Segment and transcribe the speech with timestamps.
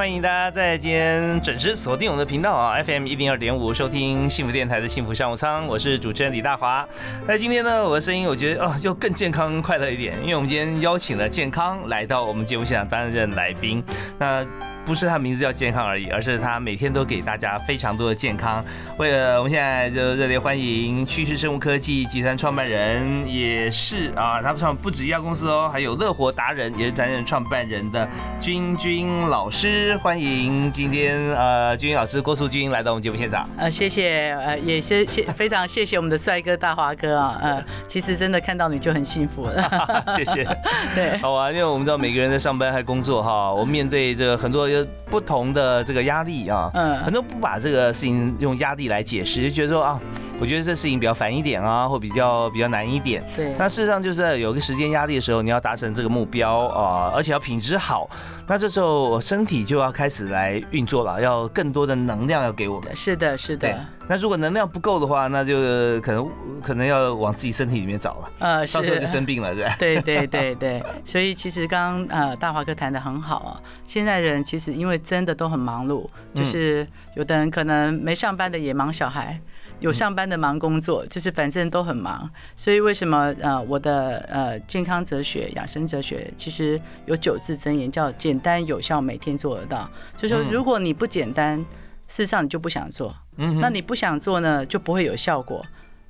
[0.00, 6.88] 欢迎大家在今天准时锁定我们的频道啊，FM 一零二点五，收听幸福电台的幸福商务舱，我是主持人李大华。
[7.26, 13.84] 那今天呢，我的声音我觉得哦，又更健康快乐一点，因为我们今天邀请了健康来到我们节目现场担任来宾。
[14.18, 14.42] 那
[14.90, 18.60] 不是他名字叫健康而已，而是他每天都给大家非常多的健康。
[18.98, 28.08] 为了我们现在就热烈欢迎趋势生物科技集团创办人，也是啊，他们创不止一家公司哦，还有乐活达人，也是担任创办人的
[28.40, 29.96] 君君老师。
[29.98, 33.48] 欢迎今天呃君君老师郭素君来到我们节目现场。
[33.56, 40.04] 呃，谢谢，呃，也谢谢非常谢谢我们的帅哥大华哥啊，呃，其实真的看到你就很幸福了。
[40.18, 40.44] 谢谢。
[40.96, 44.68] 对，好啊，因为我们知道每个人在上班还工作哈，我们面对这个很多。
[45.06, 50.00] 不同的这个压力啊，嗯，很多不把这个事情用压力来解释，就觉得说啊，
[50.40, 53.22] 我觉得这事情比较烦一点啊，或比较比较难一点。
[53.36, 58.08] 对，那事实上就是有个时间压力的时候，你要达成这个目标啊，而且要品质好，
[58.46, 62.96] 那这时候身体就要开始来运作了，要更多的能量要给我们。
[62.96, 63.86] 是的，是的。
[64.08, 65.54] 那如果能量不够的话，那就
[66.00, 66.28] 可能
[66.62, 68.30] 可能要往自己身体里面找了。
[68.38, 69.76] 呃，到时候就生病了，对吧？
[69.78, 70.82] 对对对对。
[71.04, 79.38] 所以其实刚刚呃大华哥谈的很好啊，现在人其实因为真的都很忙碌，就是有的人可能没上班的也忙小孩，
[79.80, 82.30] 有上班的忙工作，就是反正都很忙。
[82.54, 89.90] 所以为什么呃我的呃健康哲学、养生哲学其实有九字真言，叫简单有效，每天做得到。
[90.16, 91.64] 就说如果你不简单。
[92.12, 95.64] 事实上你就不想做，那你不想做呢，就不会有效果。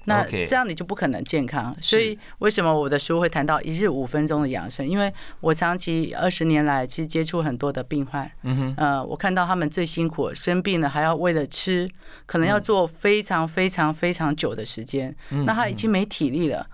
[0.04, 1.74] 那这样你就不可能健康。
[1.80, 4.86] 所以为什么我的书会谈到一日五分钟的养生？
[4.86, 8.30] 因为我长期二十年来其实接触很多的病患，
[8.76, 11.88] 呃，我看到他们最辛苦，生病了还要为了吃，
[12.26, 16.66] 可能要做非常非常非常久的时间，那他已经没体力了。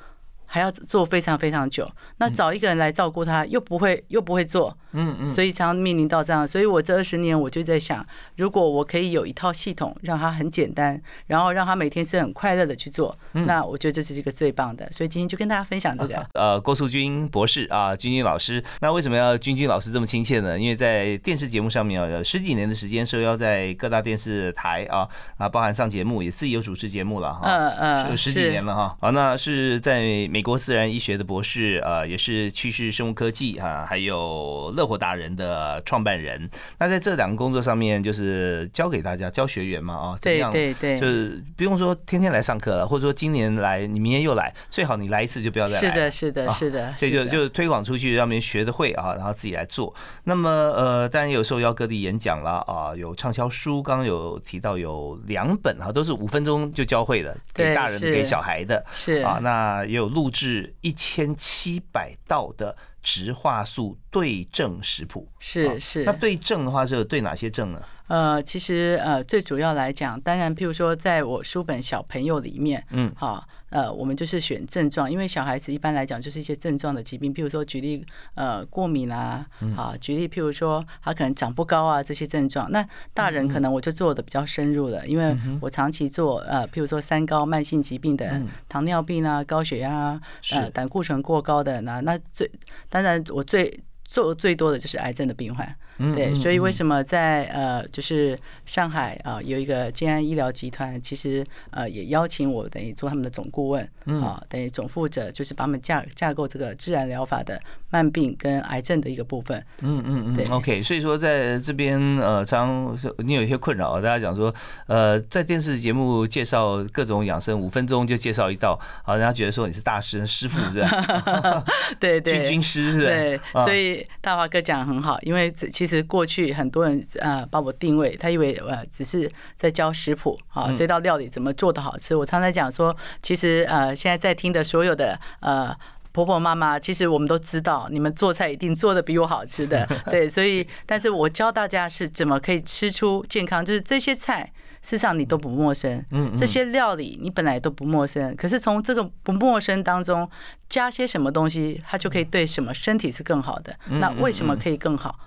[0.49, 1.85] 还要做非常非常久，
[2.19, 6.47] 那找一个人来照顾他，又不会又不会做，嗯嗯，所以常面临到这样。
[6.47, 8.05] 所以我这二十年我就在想，
[8.37, 14.91] 如果我可以有一套系统，让他很简单，然后让他每天是很快乐的去做，那我觉得这是一个最棒的。
[14.91, 16.27] 所以今天就跟大家分享这个。
[16.35, 20.59] 呃，郭素君博士啊，君君老师，那为什么要君君老师这么亲切呢？
[20.59, 27.71] 因为在电视节目上面啊，有十几年的时间受邀在各大电视台啊啊，包含上节目，也自己有主持节目了哈，嗯
[28.07, 28.97] 嗯，十几年了哈。
[29.01, 30.17] 好，那是在。
[30.31, 36.49] 美国自然医学的博士，啊，也是趋势生物科技啊，还有乐活达人的创办人。
[36.79, 45.81] 那在这两个工作上面，就是教给大家教学员嘛，啊，对对对，就是不用说天天来上课了，或者说今年来，你明年又来，最好你来一次就不要再来。
[45.81, 49.95] 是的，是的，是的，这就就推广出去，让别人学的会啊，然后自己来做。
[50.25, 60.07] 那么呃，当然有受邀各地演讲了啊，有畅销书，刚刚有提到有两本哈，都是五分钟就教会的，给大人给小孩的，是啊，那也有。
[60.17, 62.75] 录制一千七百道的
[63.07, 66.03] 植化素对症食谱，是是。
[66.03, 67.81] 那对症的话是对哪些症呢？
[68.09, 78.05] 呃，其实呃，最主要来讲，当然，譬如说，在我书本小朋友里面，嗯，好，呃，我们就是选症状，因为小孩子一般来讲就是一些症状的疾病，譬如说举例，
[78.35, 79.47] 呃，过敏啊，
[79.77, 90.21] 啊，举例譬如说他可能长不高啊这些症状，那大人可能我就做的比较深入了，因为我长期做呃，譬如说三高慢性疾病的糖尿病啊、高血压啊、
[90.53, 92.51] 呃胆固醇过高的那那最
[92.89, 95.75] 当然我最做最多的就是癌症的病患。
[96.15, 103.83] 对，所以为什么在呃，就是上海啊，有一个建安医疗集团，其实呃也邀请我等于做他们的总顾问
[104.23, 107.59] 啊，等于总负责，就是把我们架架构这个自然疗法的
[107.89, 109.57] 慢病跟癌症的一个部分。
[109.81, 110.45] 嗯嗯嗯，对。
[110.49, 112.95] OK，所以说在这边呃，常
[113.25, 114.55] 你有一些困扰，大家讲说
[114.89, 121.65] 呃，在电视节目介绍各种养生，五分钟就介绍一道，啊，人家觉得说你是大师师傅是吧？
[121.99, 123.07] 对 对， 军军师是。
[123.07, 132.17] 对，所以大华哥讲的很好，因为其其实过去很多人呃把我定位，他以为呃只是在教食谱啊，这道料理怎么做的好吃。
[132.17, 135.73] 我常常讲说，其实呃现在在听的所有的呃
[136.13, 139.87] 婆婆妈妈，其实我们都知道，你们做菜一定做的比我好吃的。
[140.11, 144.51] 对，所以但是我教大家是怎么可以吃出健康，就是这些菜。
[144.87, 146.01] 事实上你都不陌生。
[146.13, 150.31] 嗯这些料理你本来都不陌生，可是从这个不陌生当中
[150.69, 153.77] 加些什么东西，它就可以对什么身体是更好的。
[153.89, 155.19] 那为什么可以更好？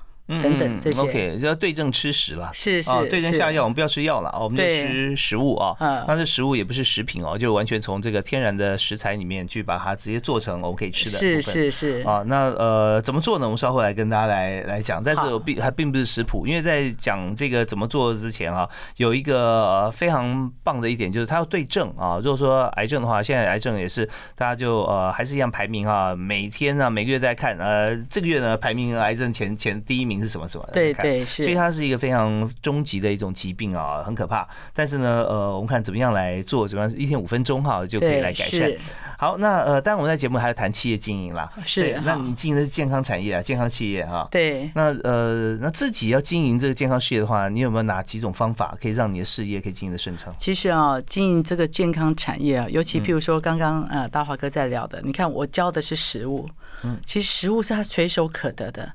[0.41, 2.51] 等等这些嗯 OK，就要对症吃食了。
[2.53, 5.75] 是是啊，对症下药，我们不要吃药了啊，我们就吃食物啊。
[5.79, 11.41] 嗯那这食物也不是食品哦，就完全从这个天然的食材里面去把它直接做成我们可以吃的部分。
[11.41, 13.45] 是是是，啊，那呃怎么做呢？
[13.45, 22.17] 我们稍后来跟大家来来讲，但是我并还并不是食谱，因为在讲这个怎么做之前啊，有一个呃非常棒的一点就是它要对症啊。
[22.23, 30.63] 如果说癌症的话，现在癌症也是大家就呃还是一样排名啊，每天啊每个月在看，呃这个月呢排名癌症前前第一名是什么什么？
[30.65, 34.47] 看对对是，所以它是一个非常终极的一种疾病啊，很可怕。
[34.73, 38.71] 但是呢，呃，我们看怎么样来做，怎么样一天五分钟哈就可以来改善。
[39.17, 41.51] 好，那呃，当然我们在节目还要谈企业经营啦。
[41.65, 44.27] 是对那你经营的是健康产业啊，健康企业哈。
[44.31, 44.69] 对。
[44.75, 50.33] 那呃，那自己要经营这个健康事业的话，你有没有哪几种方法可以让你的事业可以经营的顺畅？
[50.37, 56.47] 其实啊，经营这个健康产业啊，尤嗯其譬如说刚刚呃大华哥在聊的，你看我教的是食物，
[56.83, 58.91] 嗯其实食物是他随手可得的。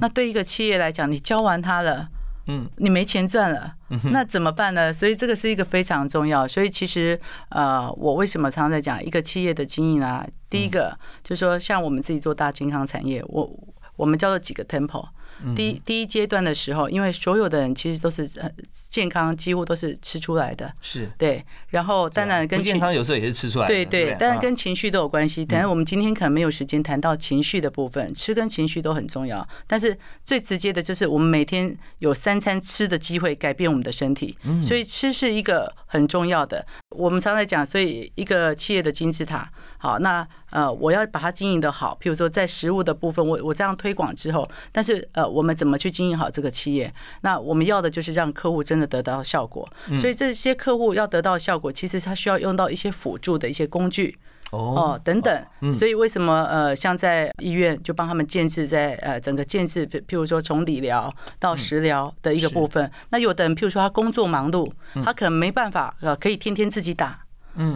[0.00, 2.08] 那对一个企业来讲，你教完他了，
[2.46, 3.74] 嗯，你没钱赚了，
[4.12, 4.92] 那怎么办呢？
[4.92, 6.46] 所以这个是一个非常重要。
[6.48, 7.18] 所以其实
[7.50, 10.26] 呃，我为什么常常在讲一个企业的经营啊？
[10.50, 13.50] 第一个就是说，像我们自己做大健康产业，我
[13.96, 15.06] 我们叫做几个 tempo。
[15.54, 18.50] 第一第一阶段的时候，因为所有的人其实都是呃
[18.90, 21.44] 健康，几乎都是吃出来的，是，对。
[21.68, 23.72] 然后当然跟不健康有时候也是吃出来的。
[23.72, 25.44] 对对当然啊跟情绪都有关系。
[25.44, 29.46] 但是我们今天可能没有时间谈到情绪的部分，吃跟情绪都很重要。
[29.66, 34.36] 但是最直接的就是我们每天有三餐吃的机会，改变我们的身体。
[34.62, 36.66] 所以吃是一个很重要的。
[36.98, 39.48] 我们常常讲，所以一个企业的金字塔，
[39.78, 46.92] 好，那呃，我要把它经营的好，譬如说在食物的部分，我我这样推广之后，但是呃，我们怎么去经营好这个企业？
[47.20, 49.68] 那我们要的就是让客户真的得到效果。
[49.96, 54.18] 所以这些客户要得到效果，其实他需要用到一些辅助的一些工具。
[54.50, 62.90] 哦哦，等等，所以为什么呃，像在医院就帮他们建制在呃整个建制，譬譬如说从理疗到食疗的一个部分。
[63.10, 64.70] 那有的人譬如说他工作忙碌，
[65.04, 67.18] 他可能没办法呃可以天天自己打，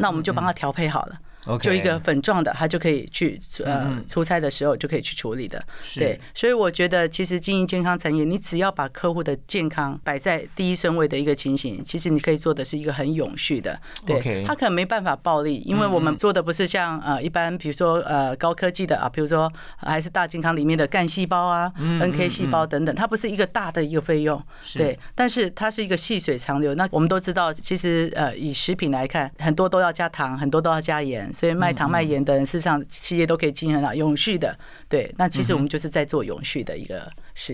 [0.01, 1.17] 那我们就帮他调配好了。
[1.61, 5.63] 就一个粉状的，他就可以去呃出差的时候就可以去处理的。
[5.95, 13.77] 对，所以我觉得其实经营健康产业，你只要把客户的健康摆在第一顺位的一个情形，其实你可以做的是一个很永续的。
[14.07, 24.41] 对，他可能没办法暴利，因为我们做的不是像呃一般，比如说呃高科技的啊，比如说呃还是大健康里面的干细胞啊、NK 细胞等等，它不是一个大的一个费用。
[24.75, 26.75] 对，但是它是一个细水长流。
[26.75, 31.32] 那我们都知道，其实呃以食品来看，很多都要加糖，很多都要加盐。
[31.33, 34.57] 所以卖糖卖盐的人，事实上企业都可以经营很好，永续的。
[34.89, 37.11] 对，那其实我们就是在做永续的一个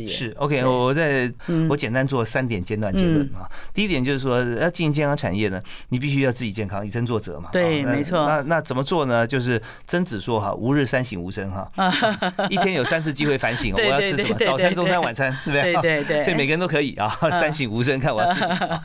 [0.08, 1.32] 是 OK，我在
[1.68, 3.48] 我简单做三点简短结论啊。
[3.72, 7.48] 第一点就是说，要经营健康产业呢，你必须要自己健康，以身作则嘛。
[7.52, 9.26] 对没错那那怎么做呢？
[9.26, 11.70] 就是曾子说哈，吾日三省吾身哈，
[12.50, 14.36] 一天有三次机会反省， 我要吃什么？
[14.38, 15.72] 早餐、中餐、晚餐，对不对？
[15.80, 18.80] 对对对所以每个人都可以啊， 三省吾身，看我要吃什么。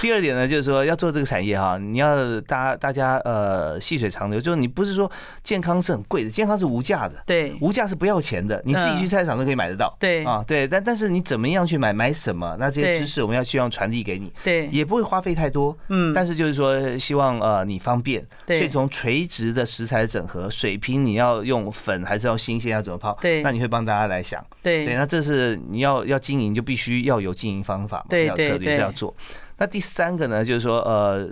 [0.00, 5.10] 第二点呢，就是说要做这个产业哈，你要大大家呃细水长流，就是你不是说
[5.42, 7.14] 健康是很贵的，健康是无价的。
[7.26, 9.96] 对无价是不要钱的，你自己去菜市场都可以买得到。
[9.98, 12.56] 对啊，对，但但是你怎么样去买，买什么？
[12.58, 15.76] 那这些知识我们要希望传递给你，对也不会花费太多。
[15.88, 23.16] 嗯但是就是说，希望呃你方便，对所以从垂直的食材整合，水平你要用粉还是要新鲜，要怎么泡？
[23.20, 24.44] 对那你会帮大家来想。
[24.62, 29.14] 对，对那这是你要要经营，就必须要有经营方法嘛，对要有策略这样做。
[29.56, 31.28] 那第三个呢，就是说呃，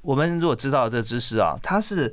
[0.00, 2.12] 我们如果知道这个知识啊，它是。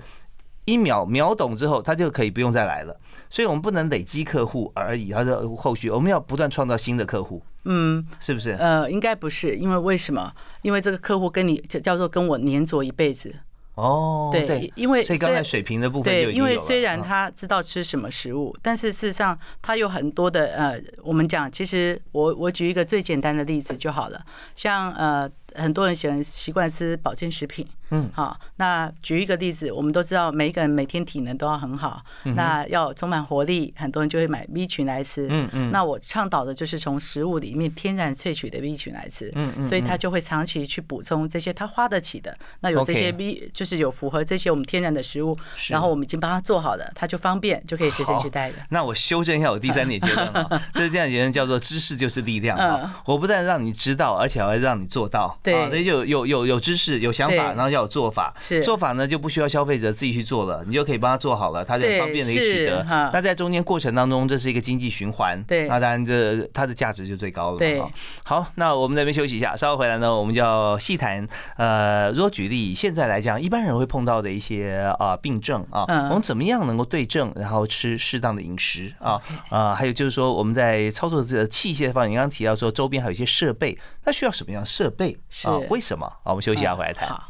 [0.65, 2.95] 一秒秒懂之后，他就可以不用再来了，
[3.29, 8.51] 所以我们不能累积客户而已，它的后续我们要不断创造新的客户，嗯是不是？
[8.51, 10.31] 呃，应该不是，因为为什么？
[10.61, 13.33] 因为这个客户跟你叫叫做跟我粘着一辈子。
[13.75, 24.21] 哦，对，因为所以刚才水平的部分对，因为虽然啊他知道吃什么食物，但是事实上他有很多的呃，我们讲，其实我我举一个最简单的例子就好了，
[24.57, 32.01] 像呃很多人喜欢习惯吃保健食品，嗯，好，那举一个例子，我们都知道每一个人每天体能都要很好，
[32.35, 45.37] 那要充满活力，很多人就会买 B 群来吃，嗯嗯那我倡导的就是从食物里面天然萃取的 B 群来吃，嗯嗯所以他就会长期去补充这些他花得起的，那有这些 B 就是有符合这些我们天然的食物，
[45.69, 48.21] 然后我们已经帮他做好了，他就方便就可以随身好。
[48.21, 48.57] 去带的。
[48.69, 53.01] 那我修正一下我第三点结论啊， 这是这样结论叫做知识就是力量啊！
[53.05, 55.37] 我不但让你知道，而且还会让你做到。
[55.43, 58.33] 对所以就有有有有知识、有想法，然后要有做法。
[58.39, 62.83] 是做法呢就不需要消费者自己去做了，你就可以帮他做好了，他就很方便的一个取得。
[63.13, 67.57] 那在中间过程当中，这是一个经济循环，对那当然这它的价值就最高了嘛。
[67.57, 67.81] 对
[68.23, 71.27] 好，那我们这边休息一下，稍后回来呢，我们就要细谈。
[71.57, 79.19] 呃，如果举例现在来讲，一般人会碰到的一些啊病症啊，嗯我们怎么样能够对症，然后吃适当的饮食啊
[79.49, 85.57] 啊，还有就是说我们在操作这个器械方面，你刚刚提到说周边还有一些设备，那需要什么样的设备是啊？
[85.69, 86.05] 为什么？
[86.05, 87.09] 啊，我们休息一下回来谈。
[87.09, 87.23] 好。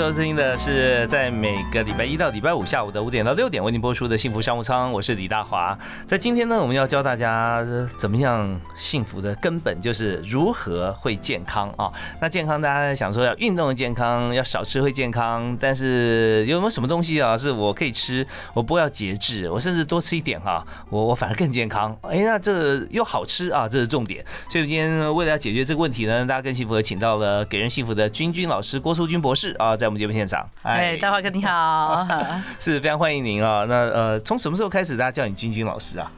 [0.00, 5.78] 收听的是在每个礼拜一到礼拜五下午的五点到六点为您播出的幸福商务舱，我是李大华。
[6.06, 7.62] 在今天呢，我们要教大家
[7.98, 11.92] 怎么样幸福的根本就是如何会健康啊。
[12.18, 21.94] 那健康大家想说要运动的健康，要少吃会健康，但是有没有什么东西啊是我可以吃，我不要节制，我甚至多吃一点哈、我我反而更健康。
[22.00, 24.24] 哎，那这又好吃啊，这是重点。
[24.48, 30.48] 所以今天为了要解决这个问题呢，大家更幸福的请到了给人幸福的君君老师郭淑君博士啊，在我们节目现场。
[30.62, 32.06] 哎，大华哥你好，
[32.60, 33.64] 是非常欢迎您啊。
[33.68, 36.08] 那呃，从什么时候开始大家叫你君君老师啊？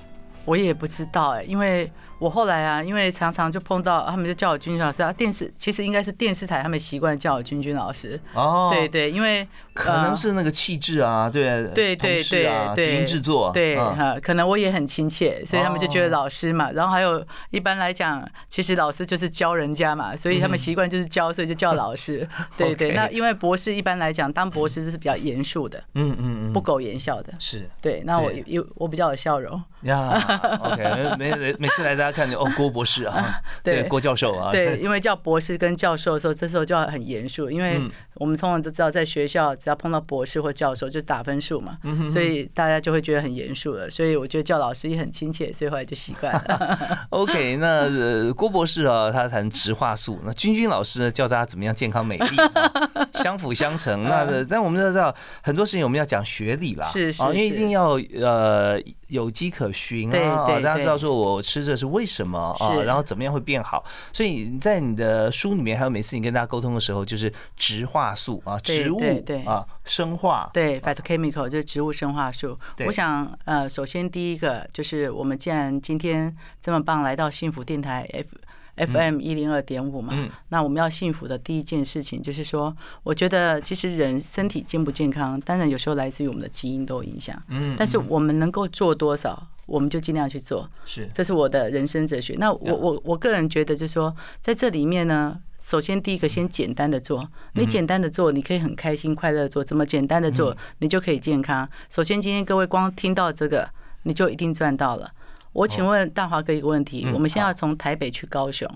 [0.44, 1.90] 我也不知道哎，因为
[2.22, 11.42] 我后来啊，因为常常就碰到他们就叫我君君老师啊，电视其实应该是电视台他们习惯叫我君君老师，哦对，对，因为可能是那个气质啊，对
[11.74, 16.70] 对对对对基因制作，对嗯哈，可能我也很亲切，所以他们就觉得哦老师嘛。
[16.70, 22.28] 然后还有一般来讲，其实老师就是教人家嘛，所以他们习惯就是教，所以就叫老师。
[22.56, 27.34] 对对，那因为博士一般来讲，当博士就是比较严肃的，嗯嗯嗯，不苟言笑的。
[27.40, 29.60] 是对，那我有我比较有笑容。
[29.82, 30.16] 呀
[30.62, 43.88] ，OK，每每每次来大家看见哦， 郭博士啊，对郭教授啊，对，因为叫博士跟教授的时候，这时候就要很严肃，因为嗯我们通常都知道，在学校只要碰到博士或教授就是打分数嘛，嗯所以大家就会觉得很严肃了。
[43.90, 46.78] 所以我觉得叫老师也很亲切，所以后来就习惯了。
[47.10, 54.04] OK，那呃郭博士啊，他谈植化素，那君君老师呢，教大家怎么样健康美丽，啊 相辅相成。
[54.04, 63.84] 那的，但我们都知道很多事情我们要讲学理啦，是是啊，因为一定要呃有迹可循对啊，对啊大家知道说我吃这是为什么啊，然后怎么样会变好。
[64.12, 69.00] 所以在你的书里面，还有每次你跟大家沟通的时候，就是植化素啊，植物
[69.46, 72.58] 啊，生化，对，phytochemical 就是植物生化素。
[72.86, 78.28] 我想，呃，首先第一个就是我们既然今天这么棒来到幸福电台 F。
[78.74, 92.34] FM 一零二点五嘛嗯，那我们要幸福的第一件事情就是说，我觉得其实人身体健不健康，当然有时候来自于我们的基因都有影响，嗯，但是我们能够做多少，我们就尽量去做，是这是我的人生哲学。
[92.38, 101.68] 那我我我个人觉得，就是说，在这里面呢，首先第一个先简单的做，你简单的做，你可以很开心快乐做，怎么简单的做，你就可以健康。
[101.88, 103.68] 首先，今天各位光听到这个，
[104.02, 105.10] 你就一定赚到了。
[105.52, 108.68] 我请问大华哥一个问题，嗯我们现在要从台北去高雄，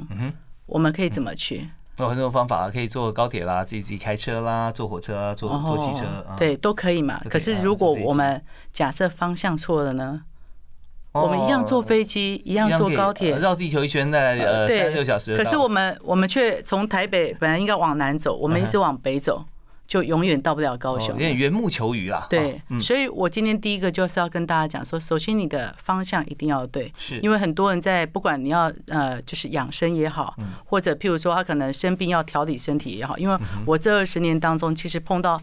[0.67, 1.69] 我们可以怎么去？
[1.99, 6.05] 有很多方法，可以坐高铁啦，自己自己开车啦，坐火车啊，坐坐汽车
[6.37, 7.21] 对，都可以嘛。
[7.31, 8.41] 可是啊如果我们
[8.73, 10.23] 假设方向错了呢？
[11.17, 15.37] 哦，我们一样坐飞机，一样坐高铁呃，绕地球一圈大概呃对三小时。
[15.37, 19.45] 可是我们我们却从台北本来应该往南走，我们一直往北走，
[19.87, 21.19] 就永远到不了高哦雄有。
[21.19, 22.27] 点缘木求鱼啦。
[22.29, 35.41] 对所以我今天第一个就是要跟大家讲说，首先你的方向一定要对，是因为很多人在不管你要呃就是养生也好，嗯或者譬如说他可能生病要调理身体也好，因为嗯我这二十年当中其实碰到。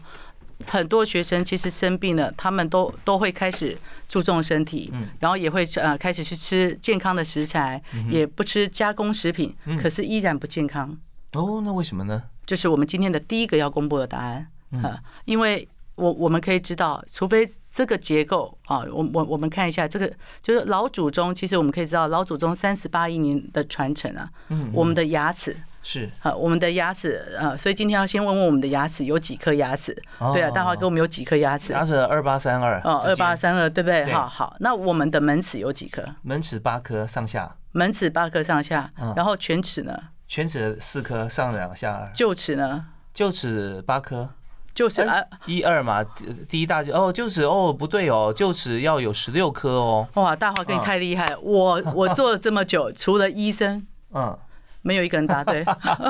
[0.68, 3.76] 很多学生其实生病了，他们都都会开始
[4.08, 10.96] 注重身体，嗯然后也会呃开始去吃健康的食材，也不吃加工食品，嗯可是依然不健康。
[11.32, 12.22] 哦，那为什么呢？
[12.46, 14.46] 就是我们今天的第一个要公布的答案
[14.82, 24.28] 啊，因为我我们可以知道，除非这个结构啊，我我我们看一下这个，就是老祖宗，其实我们可以知道，老祖宗三十八亿年的传承啊，
[24.72, 25.56] 我们的牙齿。
[25.84, 29.94] 是啊，我们的牙齿，呃，所以今天要先问问我们的牙齿有几颗牙齿？
[30.32, 31.74] 对啊，大华哥，我们有几颗牙齿？
[31.74, 34.02] 牙齿二八三二哦，二八三二，对不对？
[34.12, 36.02] 好好，那我们的门齿有几颗？
[36.22, 39.96] 门齿八颗上下，门齿八颗上下嗯，然后犬齿呢？
[40.26, 42.86] 犬齿四颗上两下二，臼齿呢？
[43.14, 44.30] 臼齿八颗。
[44.74, 45.06] 就是
[45.46, 46.02] 一二嘛，
[46.48, 51.38] 第一大就哦，臼齿哦不对哦，臼齿要有十六颗哦，哇，大华哥你嗯太厉害了！
[51.38, 54.36] 我我做了这么久， 除了医生，嗯，
[54.84, 55.64] 没有一个人答对。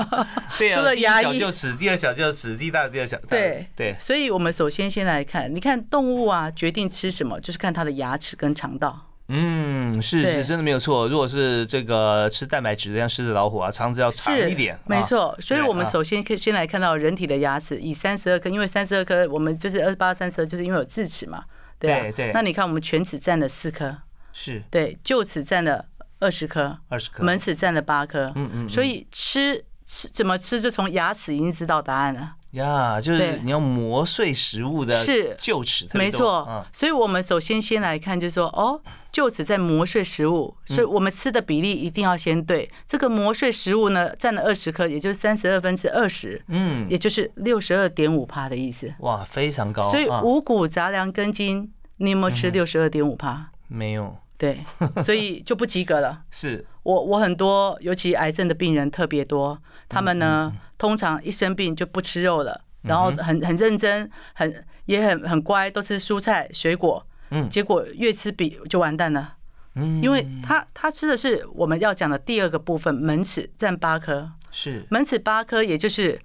[0.58, 9.10] 对啊，除了牙医小臼齿，第二小就齿，第一大第二小对对，所以我们首先先来看，你看动物啊，决定吃什么，就是看它的牙齿跟肠道。
[9.28, 11.08] 嗯，是是真的没有错。
[11.08, 14.80] 如果是这个吃蛋白质的，像狮子老虎啊，肠子要长一点，啊。
[14.86, 15.34] 没错。
[15.40, 21.42] 所以我们首先可以先来看到人体的牙齿，以三十二颗，因为三十二颗，我们就是二十八、三十二，就是因为有智齿嘛，
[21.78, 23.96] 对啊对对那你看我们全齿占了四颗，
[24.34, 25.86] 是对，臼齿占了
[26.20, 27.22] 二十颗，二十颗。
[27.22, 32.34] 门齿占了八颗，嗯嗯，所以吃吃怎么吃，就从牙齿已经知道答案了。
[32.52, 38.80] 呀，就是你要磨碎食物的是臼齿没错嗯，所以我们首先先来看，就是说，哦，
[39.12, 42.70] 臼齿在磨碎食物，所以我们吃的比例一定要先对。
[42.86, 48.94] 这个磨碎食物呢，占了二十克，也就是三十二分之二十，嗯，也就是六十二点五帕的意思。
[49.00, 49.90] 哇，非常高。
[49.90, 53.50] 所以啊五谷杂粮根茎，你有没有吃六十二点五帕？
[53.66, 54.64] 没有对，
[55.04, 56.22] 所以就不及格了。
[56.30, 56.64] 是。
[56.82, 69.36] 我我很多，尤其癌症的病人特别多，他们呢，通常一生病就不吃肉了，然后很很认真，很也很很乖，都吃蔬菜水果，嗯结果越吃比就完蛋了，
[69.76, 70.02] 嗯。
[70.02, 74.84] 因为他他吃的是我们要讲的第二个部分，门齿占八颗，是。
[74.90, 76.20] 门齿八颗，也就是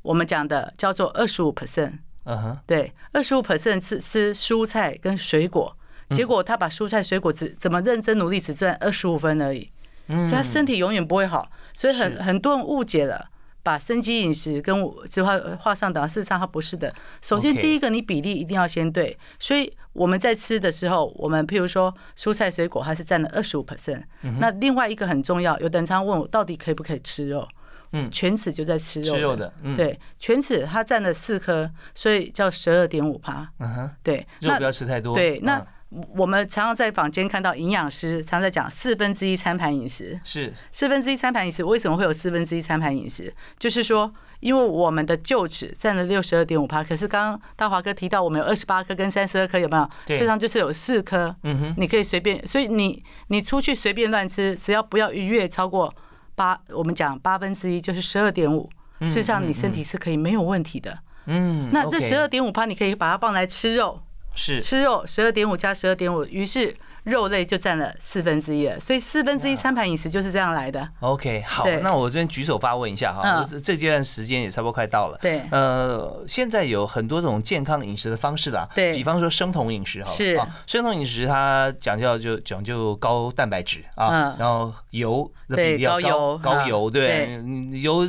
[0.00, 2.58] 我们讲的叫做二十五 percent，嗯哼。
[2.66, 5.81] 对，二十五 percent 吃吃蔬菜跟水果，嗯
[6.14, 9.66] 结果他把蔬菜水果只怎么认真努力只赚二十五分而已，
[10.08, 13.28] 嗯所以他身体永远不会好，所以很很多人误解了。
[13.64, 14.76] 把生机饮食跟
[15.06, 16.92] 只画画上等号，事实上它不是的。
[17.22, 24.02] 首先，第一个你比例一定要先对，所以我们在吃的时候，我们譬如说蔬菜水果，它是占了二十五 percent。
[24.40, 27.46] 那嗯另外一个很重要，有的人常问我到底可以不可以吃肉？
[27.92, 33.48] 嗯全齿就在吃肉，吃肉的，嗯，对，全齿它占了四颗，所以叫十二点五趴。
[33.60, 35.14] 嗯哼，对，肉不要吃太多。
[35.14, 35.66] 对，那嗯
[36.14, 40.52] 我们常常在坊间看到营养师常在讲四分之一餐盘饮食，是。
[40.70, 43.32] 四分之一餐盘饮食为什么会有四分之一餐盘饮食？
[43.58, 50.14] 就是说，因为我们的臼齿占了六十二点五趴，可是刚刚大华哥提到我们有二十八颗跟三十二颗，有没有？
[50.14, 55.92] 事实上就是有四颗，嗯哼，你可以随便，所以你你出去随便乱吃，只要不要逾越超过
[56.34, 58.70] 八，我们讲八分之一就是十二点五，
[59.00, 60.98] 事实上你身体是可以没有问题的。
[61.26, 64.00] 嗯，那这十二点五趴，你可以把它放来吃肉，
[64.34, 64.60] 是。
[64.60, 68.78] 吃肉十二点五加十二点五，于是肉类就占了四分之一了。
[68.78, 70.88] 所以四分之一餐盘饮食就是这样来的。
[71.00, 75.18] OK，好，那我这边举手发问一下哈，这这阶段时间也差不多快到了。
[75.20, 75.42] 对。
[75.50, 78.92] 呃，现在有很多种健康饮食的方式啦，对。
[78.94, 80.34] 比方说生酮饮食哈，是。
[80.36, 87.80] 啊，生酮饮食它讲究就讲究高蛋白质啊嗯，然后油的比对例要高高油高油，嗯对。
[87.80, 88.06] 油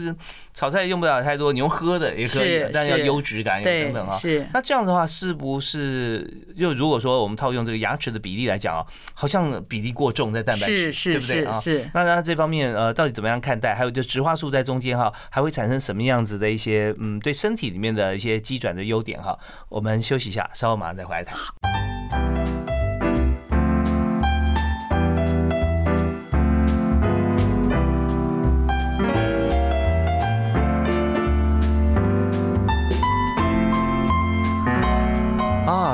[0.53, 4.15] 炒菜用不了太多，你用喝的也可以是，但要优质感等等啊。
[4.15, 4.47] 是。
[4.53, 8.82] 那这样的话，是不是就如果说我们套用这个牙齿的比例来讲啊，
[9.13, 11.53] 好像比例过重在蛋白质，对不对啊？
[11.59, 13.73] 是是，那那这方面呃，到底怎么样看待？
[13.73, 19.37] 还有就植化素在中间哈，还会产生什么样子的一些嗯，对身体里面的一些机转的优点哈？
[19.69, 22.72] 我们休息一下，稍后马上再回来谈。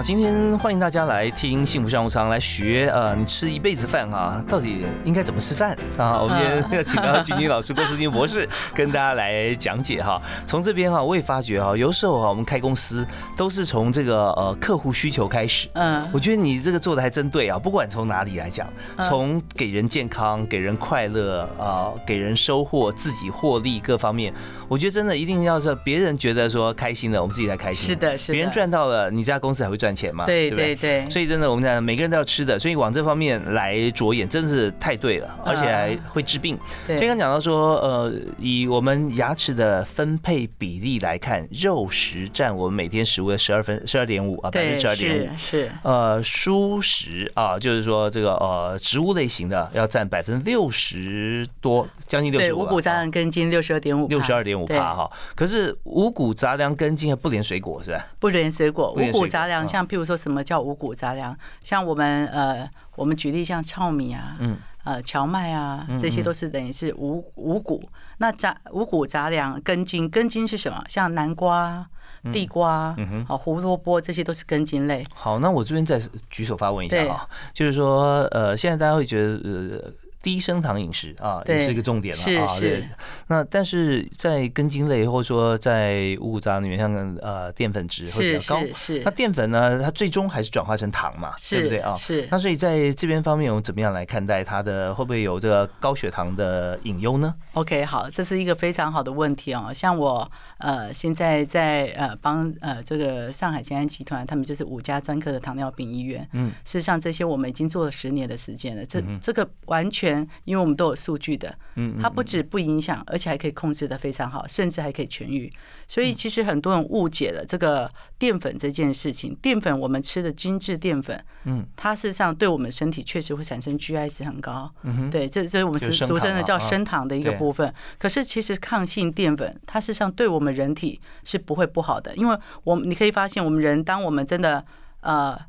[0.10, 6.20] 今天欢迎大家来听幸福商务舱，来学呃，你吃一辈子饭啊，到底应该怎么吃饭啊？
[6.20, 10.20] 我们今天要请到君君老师、郭世金博士跟大家来讲解哈。
[10.48, 13.06] 从这边哈，我也发觉哈，有时候哈，我们开公司
[13.38, 15.70] 都是从这个呃客户需求开始。
[15.74, 17.60] 嗯，我觉得你这个做的还真对啊！
[17.60, 18.68] 不管从哪里来讲，
[19.02, 24.34] 从给人健康、给人快乐啊、给人收获、自己获利各方面，
[24.68, 27.90] 我觉得真的一定要是别人觉得说开心了，我们自己才开心。
[27.90, 30.26] 是的，是的，别人赚到了，你这家公司才会赚钱嘛？
[30.26, 36.58] 对不对对对，所以真的，我们讲每个人都要吃的，所以往这方面来着眼，真的是太对了，而且还会治病。
[36.86, 45.72] 所以对刚讲到说，呃，以我们牙齿的分配比例来看，肉食占我们每天食物的十二分十二点五啊，百分之十二点五是。
[45.84, 52.60] 呃，蔬食啊，就是说这个呃植物类型的要占百分之六十多，将近六对十五。
[52.60, 58.08] 五谷杂粮根茎六十二点五，六十二点五帕哈，可是五谷杂粮根茎还不连水果是吧？
[58.20, 61.36] 不连水果，五谷杂粮，嗯像譬如说什么叫五谷杂粮？
[61.64, 67.82] 像我们呃，我们举例像糙米啊，嗯，呃荞麦啊，嗯这些都是等于是五五谷。
[68.20, 70.84] 那杂五谷杂粮根茎，根茎是什么？
[70.88, 71.86] 像南瓜、
[72.32, 75.06] 地瓜、嗯哼好胡萝卜，这些都是根茎类。
[75.16, 76.00] 好，那我这边再
[76.30, 82.48] 举手发问一下啊，就是说，呃，现在大家会觉得，呃，低升糖饮食啊，也是一个重点了啊。
[82.48, 82.84] 是
[83.28, 88.62] 那但是在根茎类或者说在五谷杂里面，像呃淀粉值会比较高。
[88.62, 91.96] 是是那淀粉呢，它最终还是转化成糖嘛，对不对啊？
[91.96, 99.72] 是那所以在这边方面，我们怎么样来看待它的会不会有这个高血糖的隐忧呢？OK，好，这是一个非常好的问题哦。
[99.74, 106.28] 像我呃现在在呃帮呃这个上海健安集团，他们就是五家专科的糖尿病医院。
[106.34, 108.86] 嗯，事实上这些我们已经做了十年的时间了。
[108.86, 110.09] 这这个完全
[110.46, 115.52] 因为我们都有数据的，嗯它不止不影响，而且还可以控制的非常好，甚至还可以痊愈。
[115.88, 119.36] 所嗯以其实很多人误解了这个淀粉这件事情。
[119.42, 124.72] 淀粉我们吃的精致淀粉，嗯，它事实上对我们身体确实会产生 GI 值很高。
[124.84, 127.74] 嗯哼，对，这这是我们是俗俗称的叫升糖的一个部分。
[127.98, 134.64] 可是其实抗性淀粉，它事实上对我们人体是不会不好的，因为我们你可以发现，我们人当我们真的
[135.02, 135.40] 呃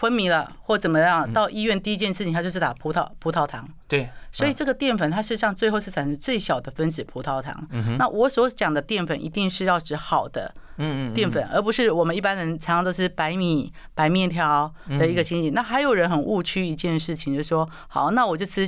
[0.00, 3.66] 昏迷了或怎么嗯样，到医院第一件事情，他就是打葡萄葡萄糖。
[3.88, 7.66] 对，所以这个淀粉它事实上最后是产生最小的分子葡萄糖。
[7.70, 15.54] 嗯那我所讲的淀粉一定是要指好的嗯嗯，淀粉，而不是我们一般人常常都是白米、白面条的一个情形。
[15.54, 18.66] 那还有人很误区一件事情，就是说，好，那我就吃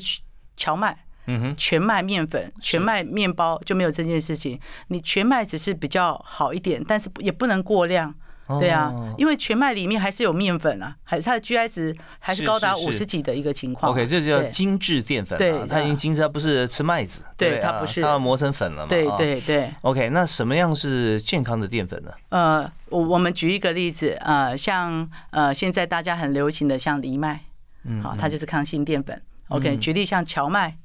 [0.56, 0.96] 荞麦。
[1.28, 4.60] 嗯哼，全麦面粉、全麦面包就没有这件事情。
[4.86, 8.14] 你全麦只是比较好一点，但是也不能过量。
[8.58, 13.92] 对啊哦，因为全麦里面还是有面粉啊，还它的 GI 值还是是高达五十几的一个情况啊。
[13.92, 18.88] OK，这就叫精致淀粉对，它已经精致，它不是吃麦子，对它不是它要磨成粉了嘛。
[18.88, 19.16] 对啊。
[19.16, 22.10] 对对，OK，那什么样是健康的淀粉呢？
[22.28, 27.40] 呃，我我们举一个例子，呃，像呃现在大家很流行的像藜麦，
[27.84, 29.20] 嗯好，它就是抗性淀粉。
[29.48, 30.76] OK，举例像荞麦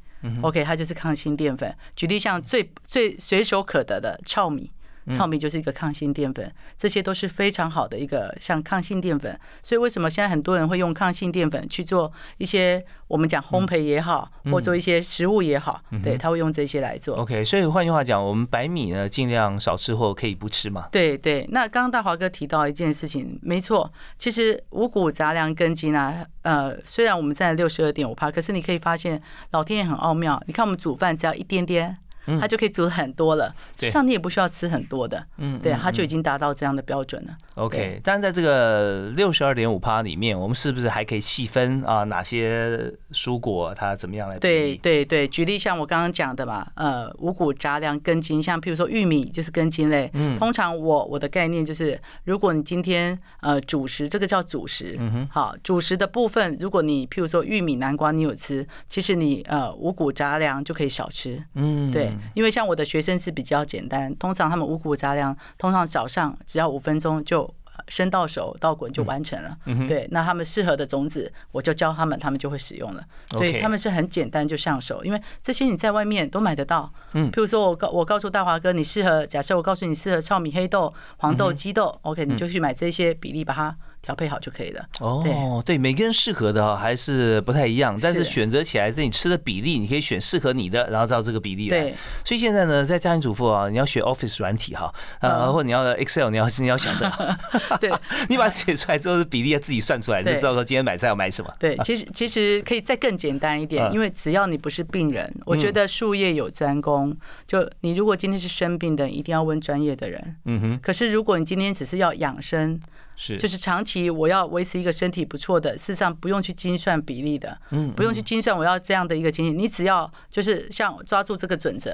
[0.42, 1.76] ，OK，它就是抗性淀粉。
[1.96, 4.72] 举例像最最随手可得的糙米。
[5.10, 9.38] 糙米就是一个抗性淀粉，这些都是非常好的一个像抗性淀粉。
[9.64, 17.18] 所以为什么现在很多人会用抗性淀粉去做一些我们讲烘焙也好，或做一些食物也好，对，他会用这些来做。
[17.18, 20.88] OK，所以换句话讲，我们白米呢尽量少吃或可以不吃嘛。
[20.92, 31.98] 对对，那刚刚大华哥提到一件事情，没错，其实五谷杂粮根茎啊，呃，虽然我们占六十二点五帕，可是你可以发现老天爷很奥妙，你看我们煮饭只要一点点。
[32.40, 37.36] 它就可以煮很多了，对上你也不需要吃很多的，嗯，对，嗯它就已经达到这样的标准了。
[37.56, 42.04] OK，但是在这个六十二点五趴里面，我们是不是还可以细分啊？
[42.04, 44.76] 哪些蔬果它怎么样来对？
[44.78, 50.10] 对对，举例像我刚刚讲的嘛，呃，五谷杂粮根茎，像譬如说玉米就是根茎类。
[50.14, 61.42] 嗯通常我我的概念就是，如果你今天呃主食，这个叫主食，嗯哼，好，主食的部分，如果你譬如说玉米、南瓜你有吃，其实你呃五谷杂粮就可以少吃。
[61.56, 69.58] 嗯，对，因为像我的学生是比较简单，通常他们五谷杂粮，通常早上只要五分钟就呃生到手到滚就完成了。
[69.66, 73.04] 嗯，对，那他们适合的种子，我就教他们，他们就会使用了。
[73.28, 76.92] 所以他们是很简单就上手，因为这些你在外面都买得到。
[77.14, 84.86] 嗯譬如说我告我告诉大华哥，你适合，假设我告诉你适合糙米、黑豆、黄嗯豆、鸡豆，OK，你就去买这些比例，把它调配好就可以了。
[85.00, 91.80] 哦，对，每个人适合的哈还是不太一样，但是是选择起来，在你吃的比例，你可以选适合你的，然后照这个比例来。
[91.80, 97.38] 对，所以现在呢，在家庭主妇啊，你要学 Office 软体哈，呃，嗯或者你要 Excel，你要你要想的，
[97.80, 97.92] 对
[98.30, 101.54] 你把它写出来之后，比例要自己算出来，你就知道说今天买菜要买什么。
[101.60, 107.16] 对，其实其实可以再更简单一点，嗯因为只要你不是病人，我觉得术业有专攻。
[107.48, 110.36] 就你如果今天是生病的，一定要问专业的人。
[110.46, 112.80] 嗯哼，可是如果你今天只是要养生，
[113.24, 121.92] 是，就是长期我要维持一个身体不错的，事实上不用去精算比例的，嗯不用去精算我要这样的一个情形，你只要就是像抓住这个准则。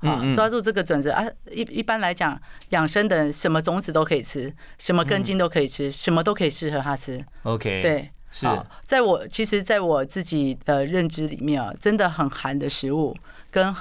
[0.00, 1.24] 啊抓住这个准则啊！
[1.50, 2.38] 一一般来讲，
[2.70, 7.24] 养生的人什么种子都可以吃，什么根茎都可以吃，什么都可以适合他吃。
[7.44, 13.16] OK，，对，是好，在我其实，在我自己的认知里面啊，真的很寒的食物
[13.50, 13.74] 跟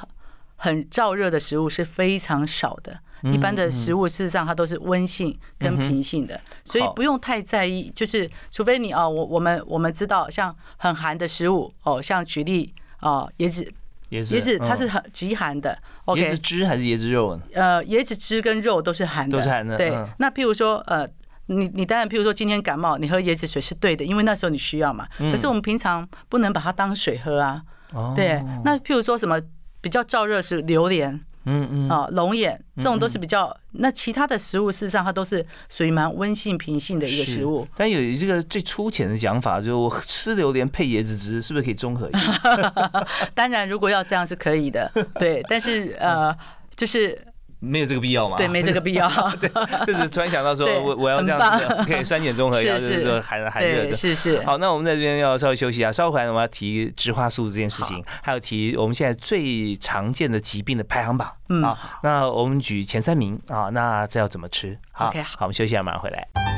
[0.64, 2.98] 很很燥热的食物是非常少的。
[3.32, 7.90] 一般的食物事实上它都是温性跟平性的，所以不用太在意。
[7.96, 13.66] 就是除非你哦，我我们我们知道，像很寒的食物哦，像举例哦，椰子
[14.12, 15.78] 椰子，它嗯是很极寒的。
[16.08, 17.44] 椰子汁还是椰子肉呢？
[17.54, 21.08] 呃，椰子汁跟肉都是寒的，都是寒的对嗯，那譬如说，呃，
[21.46, 25.08] 你你当然，譬如说今天感冒，你喝椰子水是对的，因为那时候你需要嘛。
[25.18, 27.62] 可是我们平常不能把它当水喝啊。
[28.16, 29.40] 对，那譬如说什么
[29.84, 31.12] 比较燥热是榴莲
[31.46, 33.54] 嗯嗯，啊、龙眼这种都是比较。
[33.74, 37.68] 那其他的食物事实上它都是属于蛮温性平性的一个食物。
[37.76, 43.06] 但有这个最粗浅的讲法，就是我吃榴莲配椰子汁，是不是可以综合一下？
[43.36, 45.44] 当然，如果要这样是可以的，对。
[45.50, 46.34] 但是呃，
[46.78, 47.20] 就是
[47.64, 48.36] 没有这个必要嘛？
[48.36, 49.10] 对，没这个必要。
[49.40, 49.50] 对，
[49.86, 53.94] 就是突然想到说，我我要这样子的，可以酸碱中和，一下就是是说寒寒热。
[53.94, 54.44] 是是。
[54.44, 61.32] 好，那我们在这边要稍微休息一下，稍后回来我们要提植化素这件事情，还有提我们现在最常见的疾病的排行榜。
[61.50, 64.78] 嗯好，那我们举前三名啊，那这要怎么吃？
[64.92, 66.53] 好好，我们休息一下，马上回来。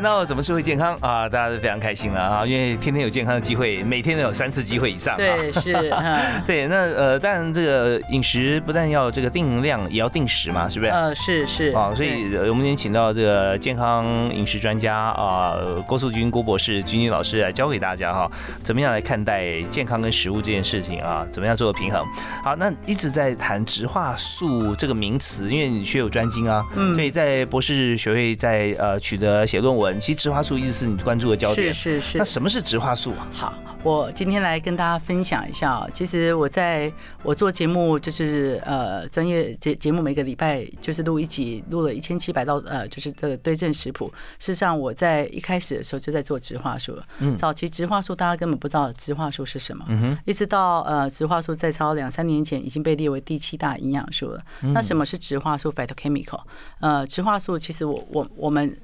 [0.00, 5.18] 谈到怎么吃会健康啊，大家都非常开心了啊，因为天天有健康的机会，每天都有三次机会以上啊。
[5.18, 10.90] 对，是， 嗯对，那呃，当然这个饮食不但要这个定量，也要定时嘛，是不是？
[10.90, 11.68] 呃，是是。
[11.72, 18.30] 啊，所以呃我们今天请到这个健康饮食专家啊，郭素君郭博士、君君老师来教给大家哈，
[18.64, 22.02] 怎么样来看待健康跟食物这件事情啊，怎么样做个平衡。
[22.42, 31.72] 好，那一直在谈植化素这个名词，因为你学有专精啊，嗯所以在博士学位在呃取得写论文，其实植化素一直是你关注的焦点。
[31.72, 32.24] 是是是那。
[32.24, 33.26] 什么是植化素啊？
[33.32, 35.88] 好，我今天来跟大家分享一下哦。
[35.92, 44.06] 其实我在我做节目，就是呃专业节节目，每个礼拜就是录一集，录了一千七百道呃，就是这个对症食谱。
[44.38, 47.02] 事实上，我在一开始的时候就在做植化素了。
[47.18, 49.84] 嗯早期植化素大家根本不知道植化素是什么。
[49.88, 54.42] 嗯哼，一直到呃，植化素在超两三年前已经被列为第七大营养素了。
[54.62, 56.40] 嗯那什么是植化素 （phytochemical）？
[56.80, 58.76] 呃，植化素其实我我我们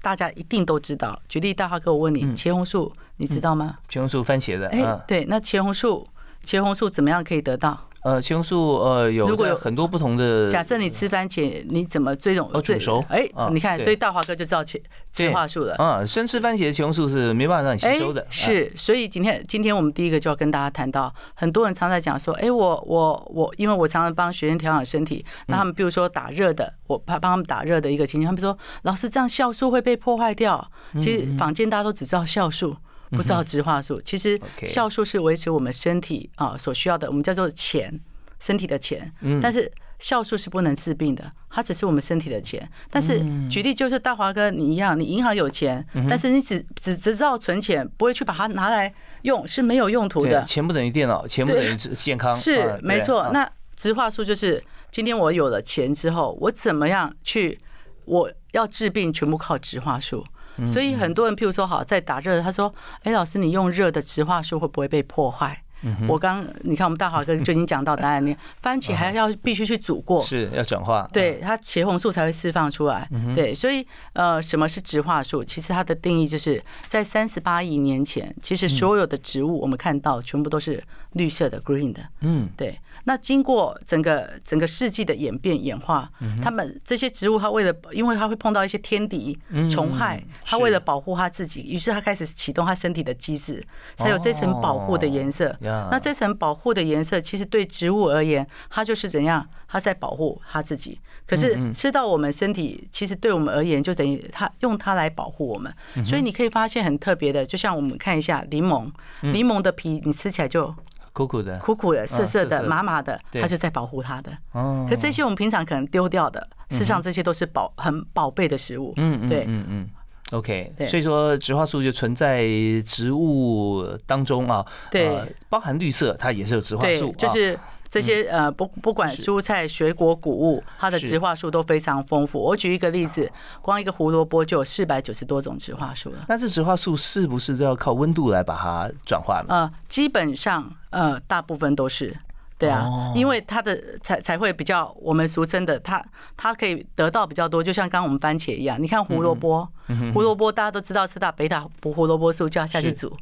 [0.00, 1.20] 大家一定都知道。
[1.28, 3.78] 举例，大华哥，我问你，茄红素你知道吗？
[3.88, 6.06] 茄红素番茄的，哎、嗯，对，那茄红素，
[6.44, 7.88] 茄红素怎么样可以得到？
[8.02, 12.48] 呃，茄红素呃有如果有很多不同的，假设你吃番茄，你怎么追踪？
[12.52, 14.80] 呃哦煮熟哎啊，你看，对所以大华哥就知道茄
[15.12, 15.76] 植化素了。
[15.76, 30.68] 啊，生吃番茄的茄红素是没办法让你吸收的，是，所以今天今天我们第一个就要跟大家谈到，很多人常在讲说，哎，我我我，因为我常常帮学生调养身体，那他们比如说打热的，我帮帮他们打热的一个情形，他们说，老师这样酵素会被破坏掉。
[30.94, 32.76] 其实坊间大家都只知道酵素。
[33.12, 38.00] 不知道植化素，其实酵素是维持我们身体啊所需要的，我们叫做钱，
[38.40, 39.12] 身体的钱。
[39.40, 39.70] 但是
[40.00, 42.68] 酵素是不能治病的，它只是我们身体的钱。
[42.90, 50.40] 但是举例就是大华哥你一样，你银行有钱，但是你只只只知道存钱，不会去把它拿来用，是没有用途的。
[50.40, 53.30] 对钱不等于电脑，钱不等于健康，是没错啊。
[53.32, 57.58] 那植化素就是今天我有了钱之后，我怎么样去
[58.04, 60.24] 我要治病，全部靠植化素。
[60.58, 62.72] 嗯所以很多人，譬如说，好在打热，他说
[63.04, 73.08] ：“哎，老师，你用热的植化素会不会被破坏？”嗯我刚你看，我们大华哥就已经讲到答案，你番茄还要必须去煮过，是要转化，对它茄红素才会释放出来。
[73.34, 75.42] 对，所以呃，什么是植化素？
[75.42, 80.80] 其实它的定义就是在三十八亿年前，其实所有的植物我们看到全部都是
[81.14, 82.00] 绿色的 green 的。
[82.20, 86.10] 嗯，对，那经过整个整个世纪的演变演化，
[86.42, 89.38] 他们这些植物它为了，因为它会碰到一些天敌
[89.70, 93.62] 虫害，它为了保护它自己，于是它开始启动它身体的机制，
[93.96, 95.56] 才有这层保护的颜色。
[95.60, 99.44] 呀那这层保护的颜色，其实对植物而言，它就是怎样？
[99.68, 101.00] 它在保护它自己。
[101.26, 105.72] 可是吃到我们身体，其实对我们而言，就等于它用它来保护我们。
[106.04, 108.90] 所以你可以发现很特别的，就像我们看一下柠檬，
[109.22, 110.74] 柠檬的皮你吃起来就
[111.12, 113.42] 苦苦的，苦苦的、涩涩的、麻麻的，对。
[113.42, 114.32] 它就在保护它的。
[114.52, 114.86] 哦。
[114.88, 118.92] 可这些我们平常可能丢掉的，事实上这些都是宝很宝贝的食物。
[118.96, 119.44] 嗯嗯对。
[119.46, 119.88] 嗯嗯。
[120.30, 122.46] OK，所以说植化素就存在
[122.86, 125.08] 植物当中啊，对。
[125.14, 127.58] 呃包含绿色，它也是有植化素，，啊就是
[127.92, 132.40] 这些呃不不管蔬菜、水果、谷物，它的植化素都非常丰富。
[132.40, 136.24] 我举一个例子，光一个胡萝卜就有四百九十多种植化素了。
[136.26, 139.46] 那这植化素是不是都要靠温度来把它转化呢？
[139.50, 142.16] 呃，基本上呃大部分都是。
[142.62, 146.00] 对啊哦，因为它的才才会比较我们俗称的，它
[146.36, 148.80] 它可以得到比较多，就像刚刚我们番茄一样。
[148.80, 149.68] 你看胡萝卜，
[150.14, 153.12] 胡萝卜大家都知道吃大贝塔胡胡萝卜素就要下去煮，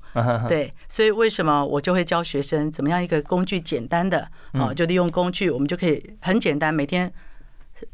[0.46, 7.10] 对，所以为什么我就会教学生怎么样一个工具简单的啊，就利用工具，我们就可以很简单，每天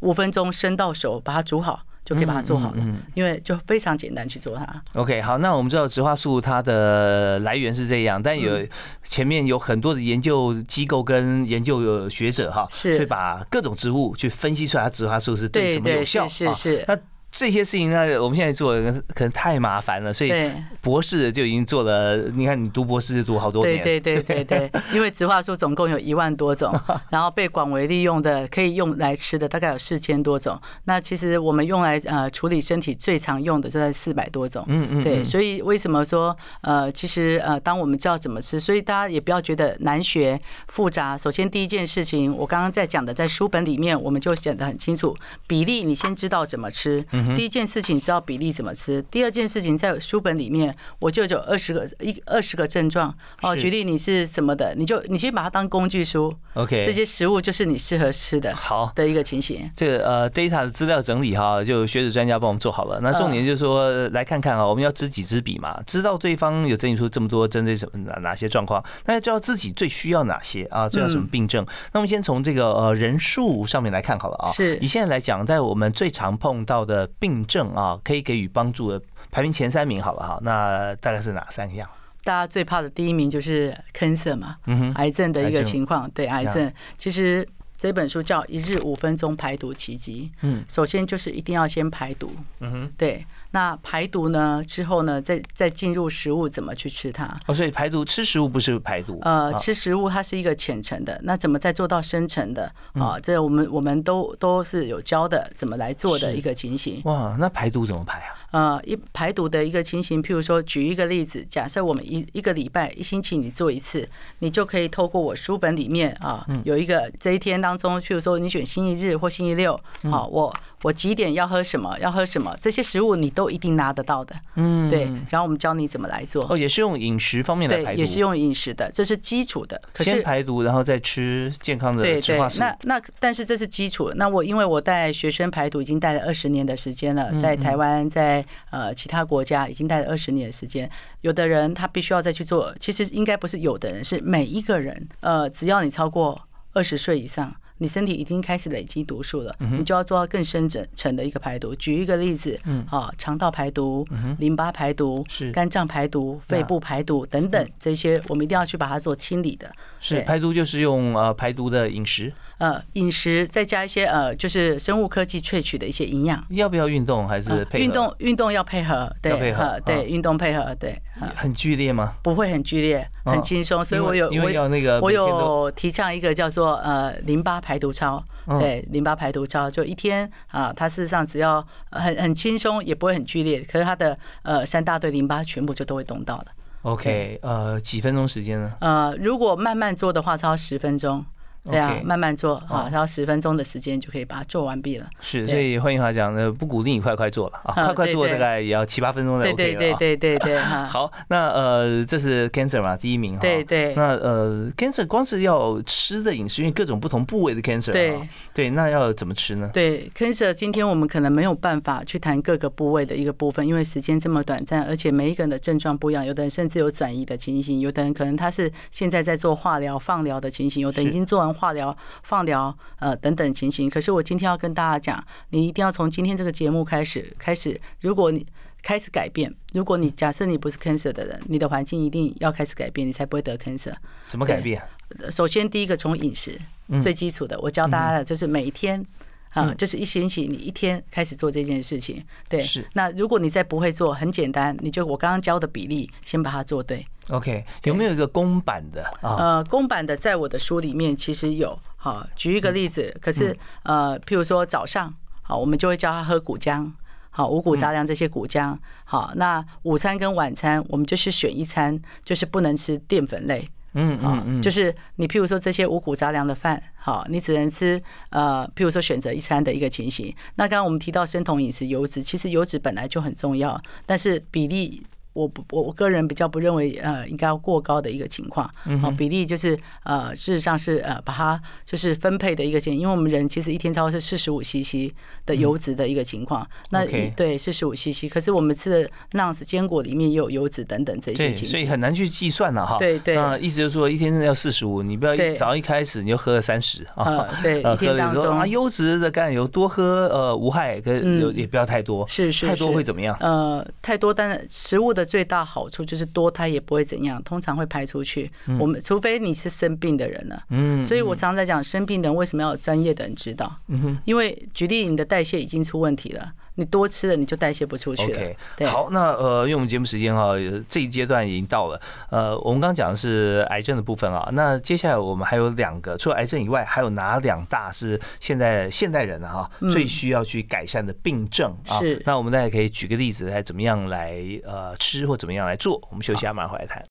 [0.00, 4.82] 五分钟生到手，把它煮好，就可以把它做好了，因为就非常简单去做它。
[4.94, 8.68] OK，好，那我们知道植化素它的来源是这样，但有嗯。
[9.02, 12.96] 前面有很多的研究机构跟研究学者哈，是。
[12.98, 16.98] 去把各种植物去分析出来它植化素是对对什么有，效是是啊是，那
[17.32, 22.16] 这些事情呢，我们现在做的可能太麻烦了，所以对博士就已经做了。
[22.34, 26.72] 你看，你读博士就读好多年，对对对对对， 因为植化素总共有一万多种，
[27.10, 30.58] 然后被广为利用的可以用来吃的大概有四千多种。
[30.84, 34.64] 那其实我们用来呃处理身体最常用的就在四百多种。
[34.68, 41.18] 嗯嗯，对，所以为什么说呃，其实呃，当我们知道怎么吃，所以大家也不要觉得难学复杂。
[41.18, 45.14] 首先第一件事情，我刚刚在讲的，在书本里面我们就讲得很清楚，
[45.46, 47.04] 比例你先知道怎么吃。
[47.34, 53.54] 第一件事情知道比例怎么吃，第二件事情在书本里面我就有二十个一二十个症状哦。
[53.56, 58.92] 举例你是什么的，你就你先把它当工具书，，OK，这些食物就是你适合吃的好。
[58.94, 59.70] 的一个情形。
[59.76, 63.00] 这个呃 data 的资料整理哈，就学者专家帮我们做好了。
[63.00, 71.64] 那重点就是说，来看看啊，我们要知己知彼嘛，知道对方有整理出这么多针对什么哪哪些状况，那要知道自己最需要哪些啊，最要什么病症。
[71.92, 74.52] 那我们先从这个呃人数上面来看好了啊。
[74.52, 80.38] 是以现在来讲，在我们最常碰到的病症啊，可以给予帮助的排名前三名好了哈。
[80.42, 81.88] 那大概是哪三样？
[82.24, 84.56] 大家最怕的第一名就是 cancer 嘛，
[84.96, 86.10] 癌症的一个情况。
[86.10, 87.46] 对，癌症其实
[87.78, 90.30] 这本书叫《一日五分钟排毒奇迹》。
[90.42, 92.30] 嗯，首先就是一定要先排毒。
[92.60, 92.92] 嗯哼。
[92.96, 97.24] 对，那排毒呢之后呢，再再进入食物怎么去吃它。
[97.46, 103.18] 哦，所以排毒吃食物不是排毒，呃，啊吃食物它是一个浅层的，那怎么再做到深层的嗯啊？
[103.20, 107.02] 这我们我们都都是有教的，怎么来做的一个情形。
[107.04, 108.34] 哇，那排毒怎么排啊？
[108.52, 116.62] 呃，一排毒的一个情形，譬如说，举一个例子，假设我们一一个礼拜、一星期你做一次，你就可以透过我书本里面啊，嗯。
[116.64, 120.10] 有一个这一天当中，譬如说你选星期日或星期六，嗯。
[120.12, 120.54] 好，我
[120.86, 125.02] 我几点要喝什么，要喝什么，这些食物你都一定拿得到的，嗯，对。
[125.28, 129.82] 然后我们教你怎么来做，哦，也是用饮食方面来排对，毒，也是用饮食的，这是基础的。
[129.92, 132.38] 可是先排毒，然后再吃健康的对对。
[132.60, 134.12] 那那但是这是基础。
[134.14, 140.88] 那我因为我带学生排毒已经带了二十年的时间嗯了，在台湾，在呃其他国家已经带了二十年的时间。
[141.22, 145.08] 有的人他必须要再去做，其实应该不是有的人，是每一个人。
[145.18, 146.40] 呃，只要你超过
[146.74, 147.52] 二十岁以上。
[147.78, 151.74] 你身体已经开始累积毒素了，嗯你就要做到更深层层的一个排毒。
[151.74, 152.58] 举一个例子，
[152.90, 154.06] 啊，肠道排毒、
[154.38, 159.70] 淋巴排毒、肝脏排毒、肺部排毒等等这些，我们一定要去把它做清理的。
[160.00, 166.42] 是排毒就是用呃排毒的饮食，呃，饮食再加一些呃，就是生物科技萃取的一些营养。
[166.50, 167.84] 要不要运动还是呃配合？
[167.84, 172.14] 运动运动要配合，对，要配合对，运动配合，对，呃很剧烈吗？
[172.22, 173.84] 不会很剧烈，哦很轻松。
[173.84, 186.46] 所以我有因为要我那个我有提倡一个叫做呃淋巴排毒操，嗯对，淋巴排毒操就一天啊，它事实上只要呃很很轻松，也不会很剧烈，可是它的呃三大队淋巴全部就都会动到了。
[186.82, 188.72] OK，呃，几分钟时间呢？
[188.80, 191.22] 呃，如果慢慢做的话，超十分钟。
[191.70, 195.06] 对啊慢慢做哦啊，然后十分钟的时间就可以把它做完毕了。
[195.20, 199.76] 是，所以换句话讲呢，不鼓励你快快做了啊，嗯快快做大概也要七八分钟才对 OK。
[199.76, 200.84] 对对对对对哈。
[200.90, 203.40] 好，那呃，这是 cancer 嘛，第一名哈。
[203.40, 209.70] 对对那呃，cancer 光是要吃的饮食，因为各种不同部位的 cancer 对啊对，那要怎么吃呢？
[209.72, 223.88] 对，cancer 今天我们可能没有办法去谈各个部位的一个部分，因为时间这么短暂，而且每一个人的症状不一样，有的人甚至有转移的情形，有的人可能他是现在在做化疗、放疗的情形，有的人已经做完化疗、放疗呃等等情形。
[223.88, 228.46] 可是我今天要跟大家讲，你一定要从今天这个节目开始开始，如果你
[228.82, 233.94] 开始改变，如果你假设你不是 cancer 的人，你的环境一定要开始改变，你才不会得 cancer。
[234.28, 234.82] 怎么改变？
[235.30, 239.04] 首先第一个从饮食嗯最基础的，我教大家的就是每一天。
[239.50, 242.22] 啊，就是一星期，你一天开始做这件事情。
[242.46, 247.06] 对是，那如果你再不会做，很简单，你就我刚刚教的比例，先把它做对。
[247.30, 249.36] OK，有没有一个公版的啊？
[249.38, 251.76] 呃，公版的在我的书里面其实有。
[251.96, 255.12] 好，举一个例子，可是呃，譬如说早上，
[255.42, 256.88] 好，我们就会教他喝谷浆。
[257.30, 258.78] 好，五谷杂粮这些谷浆。
[259.04, 263.68] 好，那午餐跟晚餐，我们就是选一餐，就是不能吃淀粉类。
[263.94, 270.32] 嗯啊嗯，嗯，就是你譬如说这些五谷杂粮的饭，好，你只能吃呃，譬如说选择一餐的一个情形。
[270.54, 275.02] 那刚刚我们提到生酮饮食油脂，其实油脂本来就很重要，但是比例。
[275.36, 285.12] 我不，我我个人比较不认为呃应该要过高的一个情况，嗯好比例就是呃事实上是呃把它就是分配的一个情，因为我们人其实一天超过是四十五 CC
[285.44, 287.04] 的油脂的一个情况，那
[287.36, 292.96] 对四十五 CC，可是我们吃的 nuts 坚果里面也有油脂等等这些，情况，所以很难去计算了哈。
[292.98, 297.24] 对对那意思就是说，一天要四十五，你不要一早上一开始你就喝了三十啊。
[297.24, 301.12] 呃对呃，一天当中啊，优质的甘油多喝呃无害，可
[301.52, 303.36] 也不要太多，是是太多会怎么样？
[303.40, 308.50] 呃，太多，但是食物的最大好处就是多，胎也不会怎样，通常会排出去。
[308.78, 313.76] 我们除非你是生病的人了，嗯，所以我常常在讲，生病的人为什么要有专业的人知道？
[314.24, 318.38] 因为举例，你的代谢已经出问题了，你多吃了你就代谢不出去了。
[318.38, 320.52] OK，对好，那呃，因为我们节目时间哈，
[320.88, 322.00] 这一阶段已经到了。
[322.30, 331.98] 呃，我们刚刚讲的是癌症的部分啊，那接下来我们还有两个，除了癌症以外，还有哪两大是现在现代人啊哈最需要去改善的病症啊？
[331.98, 336.00] 嗯是那我们大家可以举个例子，来怎么样来呃吃或怎么样来做？
[336.10, 337.02] 我们休息一下，马上回来谈。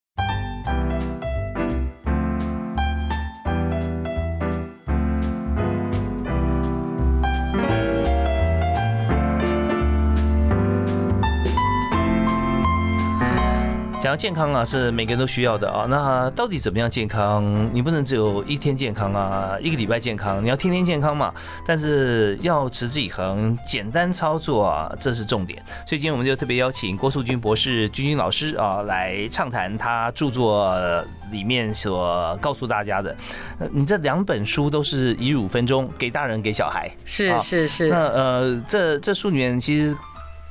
[14.06, 15.84] 讲到健康啊，是每个人都需要的啊。
[15.90, 17.68] 那到底怎么样健康？
[17.72, 21.34] 你不能只有一天健康啊，一个礼拜健康，你要天天健康嘛。
[21.66, 25.60] 但是要持之以恒，简单操作啊，这是重点。
[25.84, 30.72] 所以今天我们就特别邀请郭素君博士、君君老师啊来畅谈他著作
[31.32, 33.16] 里面所告诉大家的。
[33.58, 36.88] 呃你这两本书都是以乳分钟，给大人给小孩。
[37.04, 39.96] 是啊是是，那呃，这这书里面其实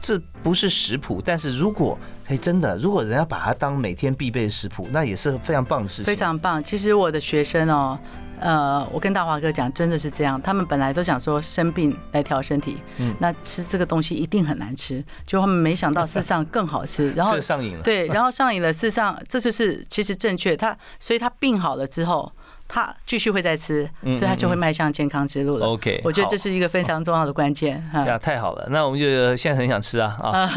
[0.05, 1.97] 这不是食谱，但是如果
[2.27, 6.05] 哎真的，如果人家把它当每天必备的食谱，那也是非常棒的事情。
[6.05, 6.63] 非常棒。
[6.63, 7.97] 其实我的学生哦，
[8.39, 10.39] 呃，我跟大华哥讲，真的是这样。
[10.39, 17.09] 他们本来都想说生病来调身体，嗯那吃这个东西一定很难吃，结果他们没想到事实上更好吃。
[17.13, 17.81] 然后上瘾了。
[17.81, 20.55] 对，然后上瘾了，事实上这就是其实正确。
[20.55, 22.31] 他所以他病好了之后，
[22.67, 25.65] 他继续会再吃，嗯所以他就会迈向健康之路了。
[25.67, 28.05] OK，我觉得好这是一个非常重要的关键哈。
[28.05, 30.49] 呀，太好了，那我们就现在很想吃啊啊，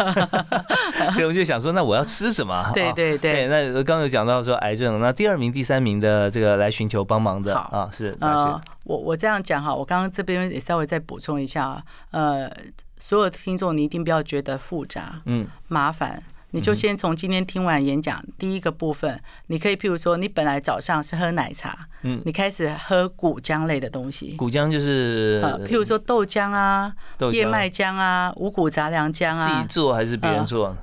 [1.14, 2.70] 对，我们就想说，那我要吃什么啊？
[2.74, 11.82] 对对对那刚刚有讲到说癌症，那第二名、第三名的这个来寻求帮忙的啊，是哪些呃？，我我这样讲哈，我刚刚这边也稍微再补充一下啊，
[12.12, 12.50] 呃，
[12.98, 16.22] 所有的听众你一定不要觉得复杂嗯麻烦。
[16.50, 26.92] 你就先从今天听完演讲第一个部分，你可以譬如说，你本来早上是喝奶茶，嗯，你开始喝谷浆类的东西，谷浆就是呃，譬如说豆浆啊、
[27.32, 29.46] 燕麦浆啊、五谷杂粮浆啊。
[29.46, 30.66] 自己啊，做还是别人做？
[30.68, 30.76] 呃，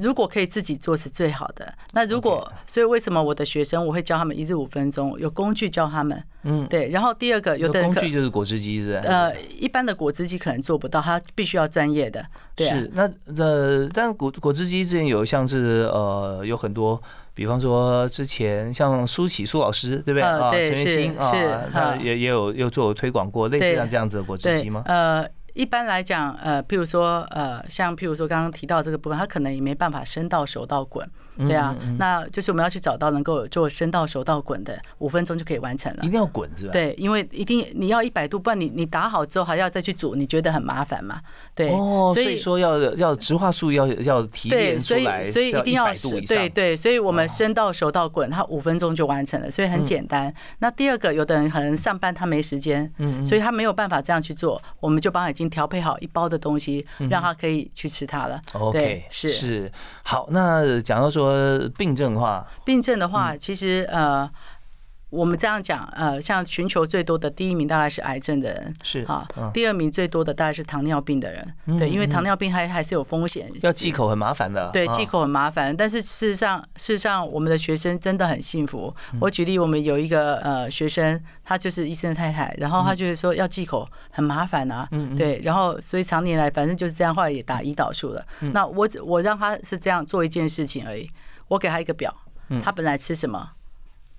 [0.00, 1.72] 如果可以自己做是最好的。
[1.92, 6.90] 那如果所以为什么我的学生我会教他们一日五分钟，有工具教他们，嗯，对。
[6.90, 8.92] 然后第二个，有的工具就是果汁机，是？
[9.04, 12.24] 呃，一般的果汁机可能做不到，它必须要专业的，
[12.54, 12.76] 对啊。
[12.76, 17.00] 是，那呃，但果果汁机之前有像是呃有很多，
[17.34, 20.50] 比方说之前像苏启苏老师，对不对啊？
[20.52, 24.82] 陈月是清啊是，他也也有又做推广过类似像这样子的果汁机吗？
[24.86, 31.08] 呃，一般来讲，呃，譬如说，呃，像譬如说刚刚提到这个部分，他可能也没办法伸到手到滚，
[31.40, 36.08] 嗯对啊，那就是我们要去找到能够做生到熟到滚的，五分钟就可以完成了一。
[36.10, 36.72] 定要滚是吧？
[36.72, 41.20] 对，因为一定你要一百度，不然你你打好之后还要再去煮，你觉得很麻烦嘛？
[41.54, 50.32] 对，哦，所所以说要要植化素要要提对，炼出所以来，所以一定要100度以上对对，所以我们生到熟到滚，它五分钟就完成了，所以很简单。
[50.58, 58.40] 那第二个，有的人可能上班他没时间，嗯所以他没有办法这样去做，我们就帮他已经调配好一包的东西，让他可以去吃它了。
[58.54, 59.72] OK 对是是
[60.02, 60.26] 好。
[60.30, 64.30] 那讲到说呃病症的话，病症的话，其实呃。
[65.10, 78.94] 我们这样讲，呃，像全球最多的第一名大概是癌症的人，是啊嗯，第二名最多的大概是糖尿病的人，对，因为糖尿病还还是有风险，要忌口很麻烦的，对，啊忌口很麻烦，但是事实上，事实上我们的学生真的很幸福。
[79.20, 88.24] 我举例，我们有一个呃学生，他就是医生的太太，然后他就是说要忌口很麻烦啊，对，然后所以常年来反正就是这样，后来也打胰岛素了。
[88.52, 91.10] 那我只我让他是这样做一件事情而已，
[91.48, 92.14] 我给他一个表，
[92.62, 93.50] 他本来吃什么。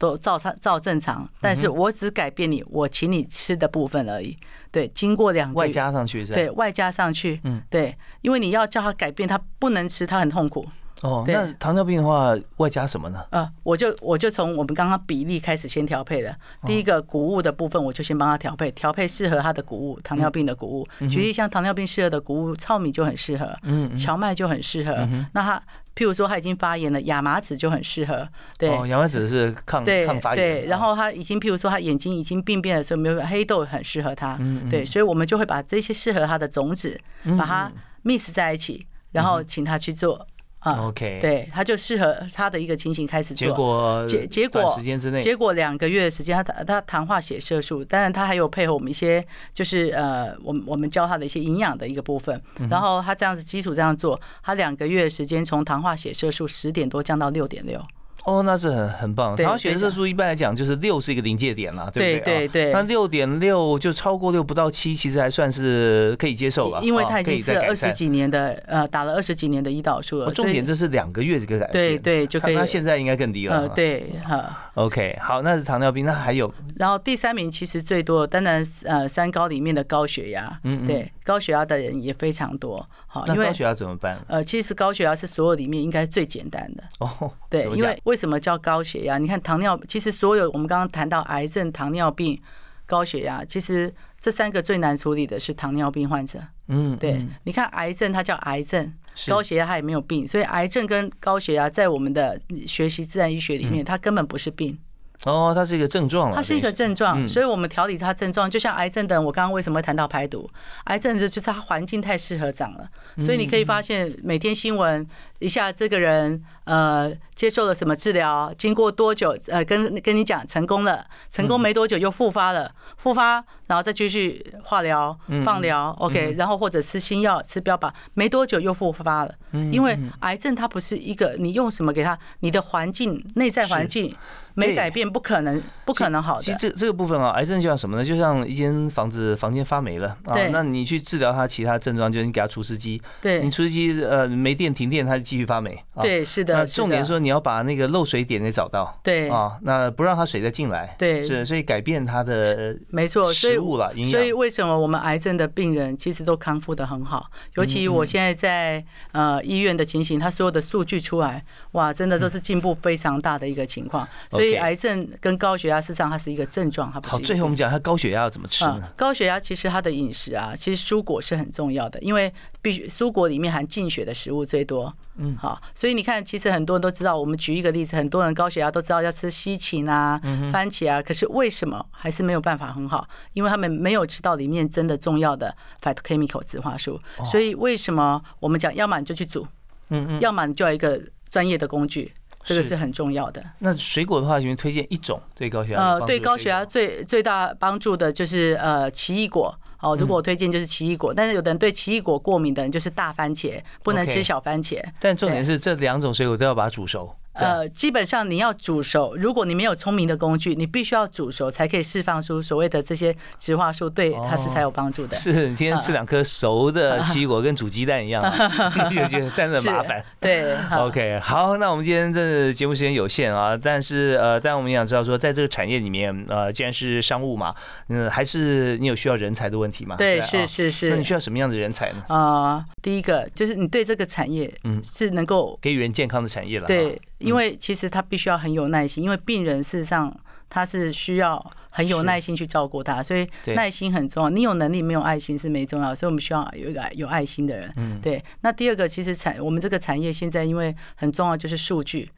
[0.01, 4.35] 都照常照正常，但是我只改变你我请你吃的部分而已。
[4.71, 6.33] 对，经过两个外加上去是？
[6.33, 10.65] 对外加上去，嗯，对，因为你要叫他改变，他不能吃，他很痛苦。
[11.01, 13.23] 哦，那糖尿病的话，外加什么呢？
[13.31, 16.35] 呃，我就我就从我们刚刚比例开始先调配的。
[16.65, 20.87] 第一个谷物的部分，我就先帮他调配，调配适合他的谷物，糖尿病的谷物。
[21.07, 25.07] 举例像糖尿病适合的谷物，糙米就很适合，嗯，荞麦就很适合。
[25.33, 25.63] 那他
[25.95, 28.27] 譬如说他已经发炎了，亚麻籽就很适合。
[28.57, 28.69] 对。
[28.69, 34.39] 哦，亚麻籽是抗对抗发炎对，然后他已经，譬如说他眼睛已经病变了，所以没有黑豆很适合他。
[34.69, 36.99] 对，所以我们就会把这些适合他的种子，
[37.37, 37.71] 把它
[38.03, 40.25] mix 在一起，然后请他去做
[40.61, 40.87] 啊。
[40.87, 43.47] OK，，对，他就适合他的一个情形开始做。
[43.47, 52.41] 结果结结果时间之内，结果两个月的时间，他他糖化血色素，当然他还有配合我们一些，就是呃，我们我们教他的一些营养的一个部分。
[52.57, 57.81] 嗯然后他这样子基础这样做，他两个月的时间从糖化血色素十点多降到六点六。
[58.25, 59.35] 哦，那是很很棒。
[59.37, 62.35] 然后血色素一般来讲就是六是一个临界点啦，对不对？
[62.35, 73.61] 对对对啊那六点六就超过六不到七，其实还算是可以接受了，因为他已经吃了二十几年的呃，打了二十几年的胰岛素了，哦重点这是两个月这个改变，对对就可以他他现在应该更低了。
[73.61, 74.70] 呃对哈。
[74.75, 76.53] OK，好，那是糖尿病，那还有？
[76.77, 80.87] 然后第三名其实最多，当然呃三高里面的高血压，嗯嗯。
[80.87, 84.19] 对高血压的人也非常多，好，那高血压怎么办？
[84.27, 89.17] 呃其实高血压是所有里面应该最简单的，哦，对，因为为什么叫高血压？
[89.17, 92.41] 你看糖尿，其实所有我们刚刚谈到癌症、糖尿病、
[92.85, 96.39] 高血压，其实这三个最难处理的是糖尿病患者。
[96.67, 98.93] 嗯，对嗯，你看癌症它叫癌症，
[99.27, 103.71] 高血压它也没有病，所以癌症跟高血压在我们的学习自然医学里嗯。
[103.71, 104.77] 面，它根本不是病，
[105.25, 107.27] 哦，它是一个症状了，它是一个症状，嗯。
[107.27, 110.47] 所以我们调理它症状，就像癌症的，我刚刚为什么会谈到排毒？
[110.85, 112.87] 癌症的就是它环境太适合长了，
[113.19, 115.05] 所以你可以发现每天新闻
[115.41, 129.33] 一下这个人呃接受了什么治疗，经过多久呃跟跟你讲成功了，成功没多久又复发了，复发然后再继续化疗、放疗，OK，然后或者吃新药、吃标靶，没多久又复发了，
[129.71, 134.15] 因为癌症它不是一个你用什么给它，你的环境内在环境
[134.53, 136.43] 没改变，不可能不可能好的。
[136.43, 138.03] 其实这这个部分啊，癌症就像什么呢？
[138.03, 143.41] 就像一间房子房间发霉了啊，那你去治疗它其他症状，就是你给它除湿机，对。
[143.41, 145.81] 你除湿机呃没电停电，它就继续发霉。
[145.93, 146.53] 啊，对，是的。
[146.55, 148.99] 那重点说你要把那个漏水点给找到。
[149.01, 154.33] 对啊，那不让它水再进来，对是，所以改变它的没错，食物了，营所以。
[154.41, 157.29] 为什么我们癌症的病人其实都康复的很好？
[157.55, 164.07] 尤其嗯我现在在呃医院的情形，他所有的数据出来，哇，真的都是进步非常大的一个情况。
[164.31, 174.91] 所以癌症跟高血压事实上它是一个症状，它不是好，最后我们病讲它高血压要怎么吃啊呢？，高血压其实它的饮食啊，其实蔬果是很重要的，因为必须蔬果里面含进血的食物最多。
[175.23, 180.19] 嗯，好，所以你看，其实很多人都知道，我们举一个例子，很多人高血压都知道要吃西芹啊、
[180.51, 183.07] 番茄啊，可是为什么还是没有办法很好？
[183.33, 186.99] 因为他们没有吃到里面真的重要的 phytochemical 植化素。
[187.23, 189.47] 所以为什么我们讲，要么你就去煮，
[189.89, 190.19] 嗯嗯。
[190.19, 190.99] 要么你就要一个
[191.29, 192.11] 专业的工具，
[192.43, 193.43] 这个是是很重要的。
[193.59, 199.55] 那水果的话，请问推荐一种对高血压呃，对高血压最最大帮助的就是呃奇异果。
[199.81, 204.81] 哦，如果我推荐就是奇异果，但是有的人对奇异果过敏的人就是大番茄，不能吃小番茄。
[204.99, 207.15] 但重点是这两种水果都要把它煮熟。
[207.33, 215.15] 呃，基本上你要煮熟，如果你没有聪明的工具，你必须要煮熟才可以释放出所谓的这些植化素，对它是才有帮助的。
[215.21, 218.49] 是你天天吃两颗熟的奇异果，跟煮鸡蛋一样啊，
[218.91, 220.03] 有些但是很麻烦。
[220.19, 227.55] 对好 OK，好，那我们今天这节目时间有限啊，但是呃，但我们也想知道说，在这个产业里面，呃，既然是商务嘛，
[227.87, 229.95] 嗯，还是你有需要人才的问题嘛？
[229.95, 230.89] 对，是是是。
[230.89, 232.03] 那你需要什么样的人才呢？
[232.09, 236.67] 呃，第一个就是你对这个产业，嗯是能够给予人健康的产业了。
[236.67, 240.13] 对啊，，因为其实他必须要很有耐心，因为病人事实上
[240.49, 244.29] 他是需要很有耐心去照顾他，所以耐心很重要。
[244.29, 247.71] 你有能力没有爱心是没重要，所以我们需要有一个有爱心的人。
[247.77, 248.23] 嗯对。
[248.41, 252.09] 那第二个，其实产我们这个产业现在因为很重要就是数据。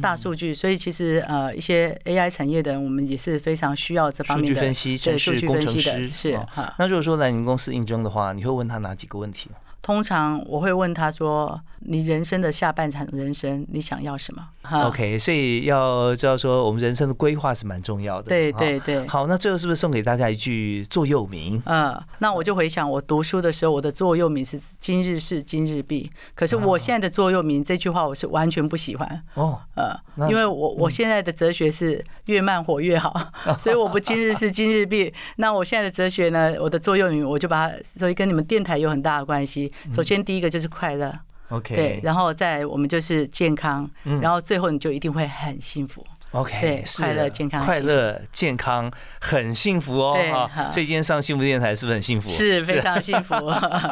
[0.00, 6.46] 大数据，所以其实呃，一些 AI 产业的人，我们也是非常需要这方面的据分析、城对数据分析的，师是哦。
[6.78, 9.50] 那如果说来你们公司应征的话，你会问他哪几个问题？
[9.82, 18.28] 通常我会问他说：“你人生的下半场人生，你想要什么？”哈 OK，所以要知道说我们人生的规划是蛮重要的。
[18.28, 19.06] 对对对。
[19.06, 21.62] 好，那最后是不是送给大家一句座右铭？
[21.66, 26.10] 嗯，那我就回想我读书的时候，我的座右铭是“今日事今日毕”。
[26.34, 29.22] 可是我现在的座右铭这句话，我是完全不喜欢。
[29.34, 29.96] 哦，呃，
[30.28, 33.14] 因为我我现在的哲学是越慢活越好，
[33.60, 35.12] 所以我不今日事今日毕。
[35.36, 39.72] 那我现在的哲学呢，我的座右铭我就把它，所以跟你们电台有很大的关系。
[39.92, 41.16] 首先第一个就是快乐，
[41.48, 43.88] OK，对，然后再我们就是健康，
[44.20, 46.04] 然后最后你就一定会很幸福。
[46.36, 50.50] OK，快乐健康快乐健康很幸福哦对哈。
[50.54, 52.28] 好所以今天上幸福电台是不是很幸福？
[52.30, 53.34] 是非常幸福。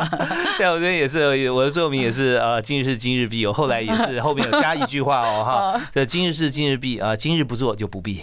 [0.58, 3.46] 对，我这边也是，我的座右铭也是 呃，今日事今日毕。
[3.46, 8.22] 我后来也是 后面有加一句话哦哈，这今日事今日毕啊，今日不做就不必。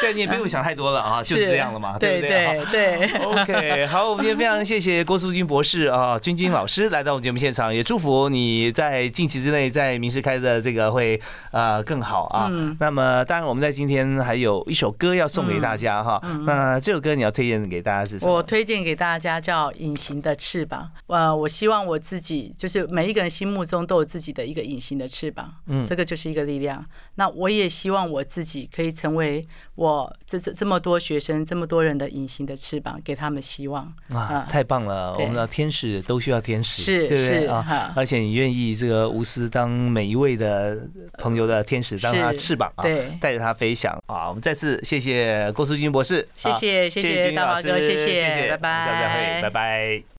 [0.00, 2.96] 对，你也不用想太多了啊，就是这样了嘛，对对不对？
[2.98, 3.24] 对对。
[3.24, 11.20] OK，好，我们今天非常谢谢郭淑君博士啊，君君老师来到我们节目现场，也祝福你在近期之内在名师开的这个会
[11.52, 12.48] 呃更好啊。
[12.50, 18.32] 嗯那么当然我们在今天还有一首歌要送给大家哈，那这首歌你要推荐给大家是什么？
[18.32, 20.90] 嗯我推荐给大家叫《隐形的翅膀》。
[21.14, 26.84] 呃，我希望我自己就是每一个人心目中都有自己的一个隐形的翅膀，嗯这个就是一个力量。
[27.16, 29.42] 那我也希望我自己可以成为
[29.74, 33.92] 我这这这么多学生、这么多人的隐形的翅膀，给他们希望。
[34.12, 35.14] 啊，太棒了！
[35.18, 37.92] 我们的天使都需要天使，是对不对是啊？
[37.96, 40.78] 而且你愿意这个无私当每一位的
[41.18, 42.84] 朋友的天使，当他是翅膀啊，
[43.20, 44.28] 带着它飞翔啊！
[44.28, 50.02] 我们再次谢谢郭淑君博士，谢啊谢谢谢君老师大华哥谢谢谢谢，拜拜下次再会，拜拜。